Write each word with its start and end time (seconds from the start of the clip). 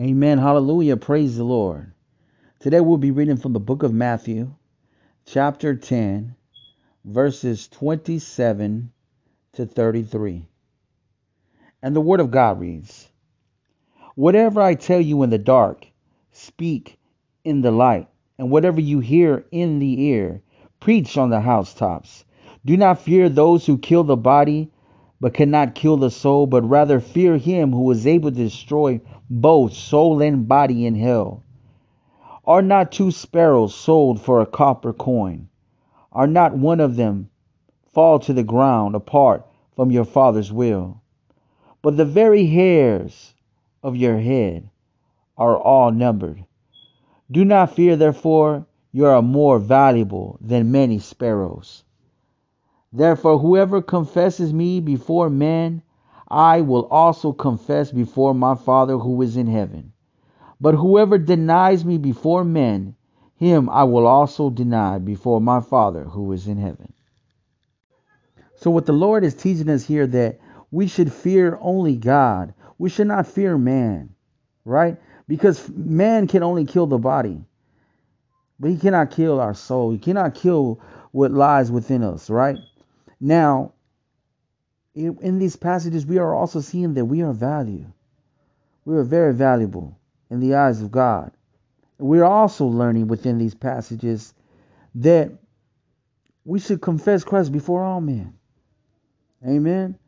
Amen. 0.00 0.38
Hallelujah. 0.38 0.96
Praise 0.96 1.36
the 1.36 1.42
Lord. 1.42 1.90
Today 2.60 2.80
we'll 2.80 2.98
be 2.98 3.10
reading 3.10 3.36
from 3.36 3.52
the 3.52 3.58
book 3.58 3.82
of 3.82 3.92
Matthew, 3.92 4.54
chapter 5.26 5.74
10, 5.74 6.36
verses 7.04 7.66
27 7.66 8.92
to 9.54 9.66
33. 9.66 10.46
And 11.82 11.96
the 11.96 12.00
word 12.00 12.20
of 12.20 12.30
God 12.30 12.60
reads 12.60 13.08
Whatever 14.14 14.60
I 14.62 14.76
tell 14.76 15.00
you 15.00 15.24
in 15.24 15.30
the 15.30 15.38
dark, 15.38 15.88
speak 16.30 16.96
in 17.42 17.62
the 17.62 17.72
light, 17.72 18.06
and 18.38 18.52
whatever 18.52 18.80
you 18.80 19.00
hear 19.00 19.46
in 19.50 19.80
the 19.80 20.00
ear, 20.02 20.42
preach 20.78 21.18
on 21.18 21.30
the 21.30 21.40
housetops. 21.40 22.24
Do 22.64 22.76
not 22.76 23.00
fear 23.00 23.28
those 23.28 23.66
who 23.66 23.76
kill 23.76 24.04
the 24.04 24.16
body, 24.16 24.70
but 25.20 25.34
cannot 25.34 25.74
kill 25.74 25.96
the 25.96 26.10
soul, 26.10 26.46
but 26.46 26.68
rather 26.68 27.00
fear 27.00 27.36
him 27.36 27.72
who 27.72 27.90
is 27.90 28.06
able 28.06 28.30
to 28.30 28.36
destroy 28.36 29.00
both 29.28 29.72
soul 29.72 30.22
and 30.22 30.46
body 30.46 30.86
in 30.86 30.94
hell. 30.94 31.42
Are 32.46 32.62
not 32.62 32.92
two 32.92 33.10
sparrows 33.10 33.74
sold 33.74 34.20
for 34.20 34.40
a 34.40 34.46
copper 34.46 34.92
coin? 34.92 35.48
Are 36.12 36.26
not 36.26 36.56
one 36.56 36.80
of 36.80 36.96
them 36.96 37.30
fall 37.92 38.18
to 38.20 38.32
the 38.32 38.42
ground 38.42 38.94
apart 38.94 39.46
from 39.76 39.90
your 39.90 40.04
Father's 40.04 40.52
will? 40.52 41.00
But 41.82 41.96
the 41.96 42.04
very 42.04 42.46
hairs 42.46 43.34
of 43.82 43.96
your 43.96 44.18
head 44.18 44.70
are 45.36 45.56
all 45.56 45.90
numbered. 45.92 46.44
Do 47.30 47.44
not 47.44 47.74
fear, 47.74 47.96
therefore, 47.96 48.66
you 48.92 49.04
are 49.04 49.20
more 49.20 49.58
valuable 49.58 50.38
than 50.40 50.72
many 50.72 50.98
sparrows. 50.98 51.84
Therefore, 52.92 53.38
whoever 53.38 53.82
confesses 53.82 54.52
me 54.52 54.80
before 54.80 55.28
men, 55.28 55.82
I 56.28 56.62
will 56.62 56.86
also 56.86 57.32
confess 57.32 57.90
before 57.90 58.34
my 58.34 58.54
Father 58.54 58.96
who 58.98 59.20
is 59.22 59.36
in 59.36 59.46
heaven. 59.46 59.92
But 60.60 60.74
whoever 60.74 61.18
denies 61.18 61.84
me 61.84 61.98
before 61.98 62.44
men, 62.44 62.94
him 63.36 63.68
I 63.70 63.84
will 63.84 64.06
also 64.06 64.50
deny 64.50 64.98
before 64.98 65.40
my 65.40 65.60
Father 65.60 66.04
who 66.04 66.32
is 66.32 66.48
in 66.48 66.58
heaven. 66.58 66.92
So, 68.56 68.70
what 68.70 68.86
the 68.86 68.92
Lord 68.92 69.22
is 69.22 69.34
teaching 69.34 69.68
us 69.68 69.84
here 69.84 70.06
that 70.08 70.40
we 70.70 70.88
should 70.88 71.12
fear 71.12 71.58
only 71.60 71.96
God. 71.96 72.54
We 72.78 72.90
should 72.90 73.06
not 73.06 73.26
fear 73.26 73.56
man, 73.56 74.10
right? 74.64 74.96
Because 75.28 75.68
man 75.68 76.26
can 76.26 76.42
only 76.42 76.64
kill 76.64 76.86
the 76.86 76.98
body, 76.98 77.44
but 78.58 78.70
he 78.70 78.76
cannot 78.76 79.10
kill 79.10 79.40
our 79.40 79.54
soul. 79.54 79.90
He 79.90 79.98
cannot 79.98 80.34
kill 80.34 80.80
what 81.12 81.32
lies 81.32 81.70
within 81.70 82.02
us, 82.02 82.30
right? 82.30 82.58
Now, 83.20 83.72
in 84.94 85.38
these 85.38 85.56
passages, 85.56 86.06
we 86.06 86.18
are 86.18 86.34
also 86.34 86.60
seeing 86.60 86.94
that 86.94 87.04
we 87.04 87.22
are 87.22 87.32
value. 87.32 87.86
We 88.84 88.96
are 88.96 89.04
very 89.04 89.34
valuable 89.34 89.98
in 90.30 90.40
the 90.40 90.54
eyes 90.54 90.80
of 90.82 90.90
God. 90.90 91.32
We're 91.98 92.24
also 92.24 92.66
learning 92.66 93.08
within 93.08 93.38
these 93.38 93.54
passages 93.54 94.34
that 94.96 95.32
we 96.44 96.58
should 96.58 96.80
confess 96.80 97.24
Christ 97.24 97.52
before 97.52 97.82
all 97.82 98.00
men. 98.00 98.34
Amen. 99.46 99.98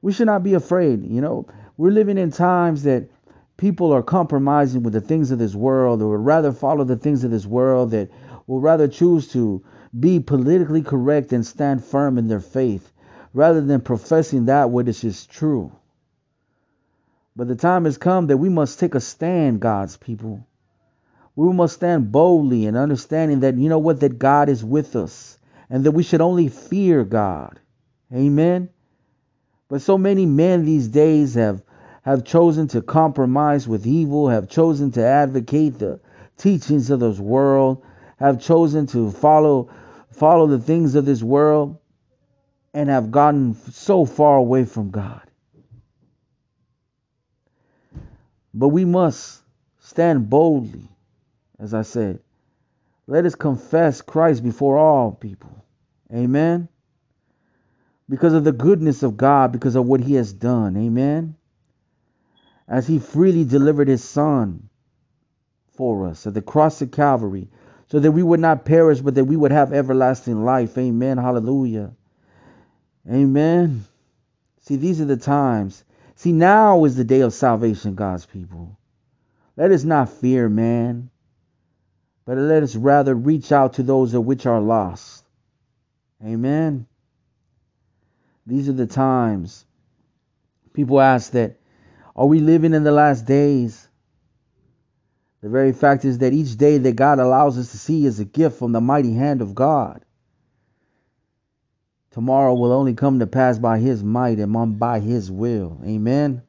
We 0.00 0.12
should 0.12 0.26
not 0.26 0.42
be 0.42 0.54
afraid. 0.54 1.04
You 1.04 1.20
know, 1.20 1.46
we're 1.76 1.90
living 1.90 2.18
in 2.18 2.30
times 2.30 2.84
that 2.84 3.08
people 3.56 3.92
are 3.92 4.02
compromising 4.02 4.82
with 4.82 4.92
the 4.92 5.00
things 5.00 5.30
of 5.30 5.38
this 5.38 5.54
world 5.54 6.02
or 6.02 6.16
would 6.16 6.24
rather 6.24 6.52
follow 6.52 6.84
the 6.84 6.96
things 6.96 7.22
of 7.22 7.30
this 7.30 7.46
world 7.46 7.90
that 7.90 8.10
will 8.46 8.60
rather 8.60 8.88
choose 8.88 9.28
to 9.28 9.62
be 9.98 10.20
politically 10.20 10.82
correct 10.82 11.32
and 11.32 11.44
stand 11.44 11.84
firm 11.84 12.18
in 12.18 12.28
their 12.28 12.40
faith 12.40 12.92
rather 13.34 13.60
than 13.60 13.80
professing 13.80 14.46
that 14.46 14.70
which 14.70 15.04
is 15.04 15.26
true. 15.26 15.72
But 17.34 17.48
the 17.48 17.56
time 17.56 17.84
has 17.86 17.98
come 17.98 18.26
that 18.26 18.36
we 18.36 18.48
must 18.48 18.78
take 18.78 18.94
a 18.94 19.00
stand, 19.00 19.60
God's 19.60 19.96
people. 19.96 20.46
We 21.34 21.50
must 21.52 21.76
stand 21.76 22.12
boldly 22.12 22.66
and 22.66 22.76
understanding 22.76 23.40
that, 23.40 23.56
you 23.56 23.70
know 23.70 23.78
what, 23.78 24.00
that 24.00 24.18
God 24.18 24.48
is 24.48 24.62
with 24.62 24.96
us 24.96 25.38
and 25.70 25.84
that 25.84 25.92
we 25.92 26.02
should 26.02 26.20
only 26.20 26.48
fear 26.48 27.04
God. 27.04 27.58
Amen. 28.12 28.68
But 29.68 29.80
so 29.80 29.96
many 29.96 30.26
men 30.26 30.66
these 30.66 30.88
days 30.88 31.34
have 31.34 31.62
have 32.02 32.24
chosen 32.24 32.66
to 32.66 32.82
compromise 32.82 33.66
with 33.66 33.86
evil, 33.86 34.28
have 34.28 34.48
chosen 34.48 34.90
to 34.90 35.04
advocate 35.04 35.78
the 35.78 36.00
teachings 36.36 36.90
of 36.90 37.00
this 37.00 37.18
world, 37.18 37.82
have 38.18 38.40
chosen 38.40 38.86
to 38.88 39.10
follow 39.12 39.70
follow 40.12 40.46
the 40.46 40.58
things 40.58 40.94
of 40.94 41.04
this 41.04 41.22
world 41.22 41.78
and 42.74 42.88
have 42.88 43.10
gotten 43.10 43.54
so 43.54 44.04
far 44.04 44.36
away 44.36 44.64
from 44.64 44.90
God. 44.90 45.22
But 48.54 48.68
we 48.68 48.84
must 48.84 49.42
stand 49.80 50.28
boldly, 50.28 50.88
as 51.58 51.74
I 51.74 51.82
said. 51.82 52.20
Let 53.06 53.26
us 53.26 53.34
confess 53.34 54.00
Christ 54.00 54.42
before 54.42 54.78
all 54.78 55.12
people. 55.12 55.64
Amen. 56.12 56.68
Because 58.08 58.34
of 58.34 58.44
the 58.44 58.52
goodness 58.52 59.02
of 59.02 59.16
God, 59.16 59.52
because 59.52 59.74
of 59.74 59.86
what 59.86 60.00
He 60.00 60.14
has 60.14 60.32
done. 60.32 60.76
Amen. 60.76 61.36
As 62.68 62.86
He 62.86 62.98
freely 62.98 63.44
delivered 63.44 63.88
His 63.88 64.04
Son 64.04 64.68
for 65.72 66.06
us 66.06 66.26
at 66.26 66.34
the 66.34 66.42
cross 66.42 66.82
of 66.82 66.90
Calvary, 66.90 67.48
so 67.92 68.00
that 68.00 68.12
we 68.12 68.22
would 68.22 68.40
not 68.40 68.64
perish, 68.64 69.00
but 69.00 69.16
that 69.16 69.26
we 69.26 69.36
would 69.36 69.52
have 69.52 69.74
everlasting 69.74 70.46
life. 70.46 70.78
Amen. 70.78 71.18
Hallelujah. 71.18 71.92
Amen. 73.06 73.84
See, 74.62 74.76
these 74.76 75.02
are 75.02 75.04
the 75.04 75.18
times. 75.18 75.84
See, 76.14 76.32
now 76.32 76.86
is 76.86 76.96
the 76.96 77.04
day 77.04 77.20
of 77.20 77.34
salvation, 77.34 77.94
God's 77.94 78.24
people. 78.24 78.78
Let 79.58 79.72
us 79.72 79.84
not 79.84 80.08
fear 80.08 80.48
man, 80.48 81.10
but 82.24 82.38
let 82.38 82.62
us 82.62 82.74
rather 82.74 83.14
reach 83.14 83.52
out 83.52 83.74
to 83.74 83.82
those 83.82 84.14
of 84.14 84.24
which 84.24 84.46
are 84.46 84.62
lost. 84.62 85.26
Amen. 86.24 86.86
These 88.46 88.70
are 88.70 88.72
the 88.72 88.86
times. 88.86 89.66
People 90.72 90.98
ask 90.98 91.32
that, 91.32 91.58
are 92.16 92.24
we 92.24 92.40
living 92.40 92.72
in 92.72 92.84
the 92.84 92.90
last 92.90 93.26
days? 93.26 93.86
The 95.42 95.48
very 95.48 95.72
fact 95.72 96.04
is 96.04 96.18
that 96.18 96.32
each 96.32 96.56
day 96.56 96.78
that 96.78 96.96
God 96.96 97.18
allows 97.18 97.58
us 97.58 97.72
to 97.72 97.78
see 97.78 98.06
is 98.06 98.20
a 98.20 98.24
gift 98.24 98.58
from 98.58 98.72
the 98.72 98.80
mighty 98.80 99.12
hand 99.12 99.42
of 99.42 99.54
God. 99.54 100.04
Tomorrow 102.12 102.54
will 102.54 102.72
only 102.72 102.94
come 102.94 103.18
to 103.18 103.26
pass 103.26 103.58
by 103.58 103.78
his 103.78 104.04
might 104.04 104.38
and 104.38 104.78
by 104.78 105.00
his 105.00 105.30
will. 105.30 105.80
Amen. 105.84 106.42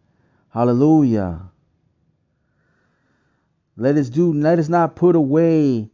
Hallelujah. 0.49 1.49
Let 3.75 3.95
us 3.95 4.09
do 4.09 4.31
let 4.31 4.59
us 4.59 4.69
not 4.69 4.95
put 4.95 5.15
away 5.15 5.89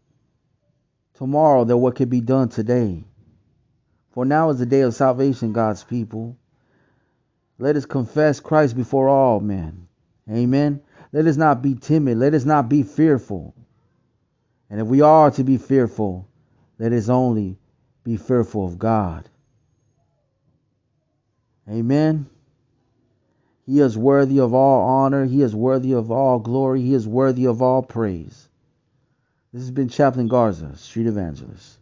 tomorrow 1.13 1.63
that 1.63 1.77
what 1.77 1.95
can 1.95 2.09
be 2.09 2.19
done 2.19 2.49
today. 2.49 3.05
For 4.11 4.25
now 4.25 4.49
is 4.49 4.59
the 4.59 4.65
day 4.65 4.81
of 4.81 4.95
salvation, 4.95 5.53
God's 5.53 5.83
people. 5.83 6.37
Let 7.57 7.77
us 7.77 7.85
confess 7.85 8.41
Christ 8.41 8.75
before 8.75 9.07
all 9.07 9.39
men. 9.39 9.87
Amen. 10.29 10.81
Let 11.11 11.25
us 11.25 11.37
not 11.37 11.61
be 11.61 11.75
timid. 11.75 12.17
Let 12.17 12.33
us 12.33 12.45
not 12.45 12.69
be 12.69 12.83
fearful. 12.83 13.55
And 14.69 14.79
if 14.79 14.87
we 14.87 15.01
are 15.01 15.31
to 15.31 15.43
be 15.43 15.57
fearful, 15.57 16.27
let 16.77 16.93
us 16.93 17.09
only 17.09 17.57
be 18.03 18.17
fearful 18.17 18.65
of 18.65 18.77
God. 18.77 19.27
Amen. 21.67 22.27
He 23.65 23.79
is 23.79 23.97
worthy 23.97 24.39
of 24.39 24.53
all 24.53 24.87
honor. 24.87 25.25
He 25.25 25.41
is 25.41 25.55
worthy 25.55 25.93
of 25.93 26.11
all 26.11 26.39
glory. 26.39 26.81
He 26.81 26.93
is 26.93 27.07
worthy 27.07 27.45
of 27.45 27.61
all 27.61 27.81
praise. 27.81 28.47
This 29.51 29.63
has 29.63 29.71
been 29.71 29.89
Chaplain 29.89 30.27
Garza, 30.27 30.75
Street 30.77 31.07
Evangelist. 31.07 31.78